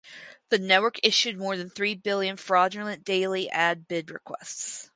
The 0.49 0.57
network 0.57 0.99
issued 1.03 1.37
more 1.37 1.55
than 1.55 1.69
three 1.69 1.93
billion 1.93 2.35
fraudulent 2.35 3.03
daily 3.05 3.51
ad 3.51 3.87
bid 3.87 4.09
requests. 4.09 4.89